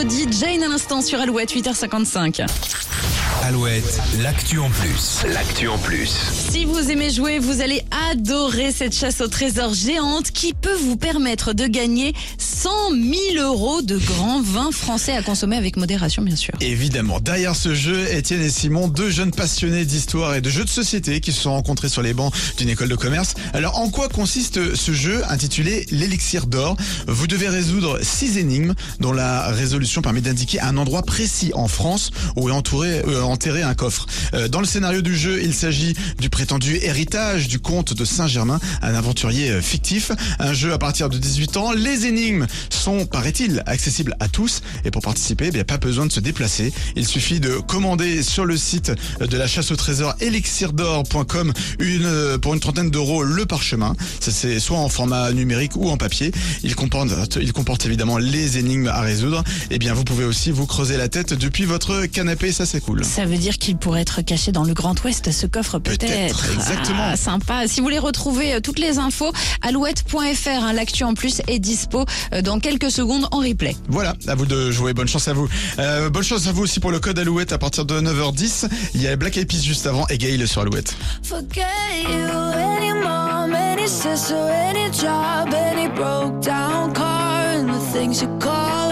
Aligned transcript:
vendredi. 0.00 0.26
Jane 0.30 0.62
à 0.62 0.68
l'instant 0.68 1.02
sur 1.02 1.20
Alouette, 1.20 1.52
8h55. 1.52 2.46
Alouette, 3.42 4.00
l'actu 4.22 4.58
en 4.58 4.68
plus. 4.68 5.24
L'actu 5.32 5.66
en 5.66 5.78
plus. 5.78 6.10
Si 6.50 6.66
vous 6.66 6.90
aimez 6.90 7.10
jouer, 7.10 7.38
vous 7.38 7.62
allez 7.62 7.82
adorer 8.10 8.70
cette 8.70 8.94
chasse 8.94 9.22
au 9.22 9.28
trésor 9.28 9.72
géante 9.72 10.30
qui 10.30 10.52
peut 10.52 10.76
vous 10.84 10.96
permettre 10.96 11.54
de 11.54 11.66
gagner 11.66 12.12
100 12.36 12.70
000 12.90 13.42
euros 13.42 13.80
de 13.80 13.96
grands 13.96 14.42
vins 14.42 14.72
français 14.72 15.12
à 15.12 15.22
consommer 15.22 15.56
avec 15.56 15.78
modération, 15.78 16.22
bien 16.22 16.36
sûr. 16.36 16.52
Évidemment, 16.60 17.18
derrière 17.18 17.56
ce 17.56 17.74
jeu, 17.74 18.12
Étienne 18.12 18.42
et 18.42 18.50
Simon, 18.50 18.88
deux 18.88 19.08
jeunes 19.10 19.30
passionnés 19.30 19.86
d'histoire 19.86 20.34
et 20.34 20.42
de 20.42 20.50
jeux 20.50 20.64
de 20.64 20.68
société 20.68 21.20
qui 21.20 21.32
se 21.32 21.40
sont 21.40 21.52
rencontrés 21.52 21.88
sur 21.88 22.02
les 22.02 22.12
bancs 22.12 22.34
d'une 22.58 22.68
école 22.68 22.90
de 22.90 22.96
commerce. 22.96 23.34
Alors, 23.54 23.78
en 23.78 23.88
quoi 23.88 24.08
consiste 24.10 24.74
ce 24.74 24.92
jeu 24.92 25.22
intitulé 25.30 25.86
l'élixir 25.90 26.46
d'or? 26.46 26.76
Vous 27.08 27.26
devez 27.26 27.48
résoudre 27.48 28.00
six 28.02 28.36
énigmes 28.36 28.74
dont 29.00 29.12
la 29.12 29.48
résolution 29.48 30.02
permet 30.02 30.20
d'indiquer 30.20 30.60
un 30.60 30.76
endroit 30.76 31.02
précis 31.02 31.52
en 31.54 31.68
France 31.68 32.10
où 32.36 32.50
est 32.50 32.52
entouré, 32.52 33.00
euh, 33.08 33.29
enterré 33.30 33.62
un 33.62 33.74
coffre. 33.74 34.06
Euh, 34.34 34.48
dans 34.48 34.60
le 34.60 34.66
scénario 34.66 35.02
du 35.02 35.16
jeu, 35.16 35.42
il 35.42 35.54
s'agit 35.54 35.94
du 36.18 36.30
prétendu 36.30 36.76
héritage 36.82 37.48
du 37.48 37.58
comte 37.58 37.94
de 37.94 38.04
Saint-Germain, 38.04 38.60
un 38.82 38.94
aventurier 38.94 39.50
euh, 39.50 39.62
fictif. 39.62 40.12
Un 40.38 40.52
jeu 40.52 40.72
à 40.72 40.78
partir 40.78 41.08
de 41.08 41.18
18 41.18 41.56
ans. 41.56 41.72
Les 41.72 42.06
énigmes 42.06 42.46
sont, 42.70 43.06
paraît-il, 43.06 43.62
accessibles 43.66 44.16
à 44.20 44.28
tous. 44.28 44.62
Et 44.84 44.90
pour 44.90 45.02
participer, 45.02 45.46
il 45.48 45.54
n'y 45.54 45.60
a 45.60 45.64
pas 45.64 45.78
besoin 45.78 46.06
de 46.06 46.12
se 46.12 46.20
déplacer. 46.20 46.72
Il 46.96 47.06
suffit 47.06 47.40
de 47.40 47.56
commander 47.56 48.22
sur 48.22 48.44
le 48.44 48.56
site 48.56 48.92
de 49.20 49.36
la 49.36 49.46
chasse 49.46 49.70
au 49.70 49.76
trésor 49.76 50.14
elixirdor.com 50.20 51.52
une, 51.78 52.06
euh, 52.06 52.38
pour 52.38 52.54
une 52.54 52.60
trentaine 52.60 52.90
d'euros 52.90 53.22
le 53.22 53.46
parchemin. 53.46 53.94
Ça 54.20 54.30
c'est 54.30 54.60
soit 54.60 54.78
en 54.78 54.88
format 54.88 55.32
numérique 55.32 55.76
ou 55.76 55.90
en 55.90 55.96
papier. 55.96 56.32
Il 56.62 56.74
comporte, 56.74 57.38
il 57.40 57.52
comporte 57.52 57.86
évidemment 57.86 58.18
les 58.18 58.58
énigmes 58.58 58.88
à 58.88 59.00
résoudre. 59.00 59.44
Et 59.70 59.78
bien 59.78 59.94
vous 59.94 60.04
pouvez 60.04 60.24
aussi 60.24 60.50
vous 60.50 60.66
creuser 60.66 60.96
la 60.96 61.08
tête 61.08 61.34
depuis 61.34 61.64
votre 61.64 62.06
canapé, 62.06 62.52
ça 62.52 62.66
c'est 62.66 62.80
cool. 62.80 63.04
Ça 63.20 63.26
veut 63.26 63.36
dire 63.36 63.58
qu'il 63.58 63.76
pourrait 63.76 64.00
être 64.00 64.22
caché 64.22 64.50
dans 64.50 64.64
le 64.64 64.72
Grand 64.72 64.94
Ouest, 65.04 65.30
ce 65.30 65.46
coffre 65.46 65.78
peut-être. 65.78 66.06
Peut-être, 66.06 66.52
exactement. 66.54 67.02
Ah, 67.02 67.16
sympa. 67.18 67.68
Si 67.68 67.80
vous 67.80 67.84
voulez 67.84 67.98
retrouver 67.98 68.54
euh, 68.54 68.60
toutes 68.60 68.78
les 68.78 68.98
infos, 68.98 69.30
alouette.fr, 69.60 70.48
hein, 70.48 70.72
l'actu 70.72 71.04
en 71.04 71.12
plus 71.12 71.42
est 71.46 71.58
dispo 71.58 72.06
euh, 72.32 72.40
dans 72.40 72.60
quelques 72.60 72.90
secondes 72.90 73.28
en 73.30 73.40
replay. 73.40 73.76
Voilà, 73.88 74.14
à 74.26 74.34
vous 74.34 74.46
de 74.46 74.70
jouer. 74.70 74.94
Bonne 74.94 75.06
chance 75.06 75.28
à 75.28 75.34
vous. 75.34 75.50
Euh, 75.78 76.08
bonne 76.08 76.22
chance 76.22 76.46
à 76.46 76.52
vous 76.52 76.62
aussi 76.62 76.80
pour 76.80 76.92
le 76.92 76.98
code 76.98 77.18
Alouette 77.18 77.52
à 77.52 77.58
partir 77.58 77.84
de 77.84 78.00
9h10. 78.00 78.70
Il 78.94 79.02
y 79.02 79.06
a 79.06 79.16
Black 79.16 79.36
Eyed 79.36 79.46
Peas 79.46 79.62
juste 79.62 79.86
avant 79.86 80.06
et 80.08 80.16
Gail 80.16 80.48
sur 80.48 80.62
Alouette. 80.62 80.96
Forget 81.22 81.66
you, 82.02 82.26
any 82.56 82.94
mom, 82.94 83.52
any 83.52 83.86
sister, 83.86 84.34
any 84.34 84.90
job, 84.94 85.52
any 85.52 85.88
broke 85.88 86.40
down 86.40 86.94
car, 86.94 87.58
and 87.58 87.68
the 87.68 87.92
things 87.92 88.22
you 88.22 88.28
call 88.38 88.89